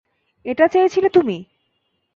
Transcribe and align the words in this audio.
এটা 0.45 0.65
চেয়েছিলে 0.67 1.09
তুমিই! 1.09 1.41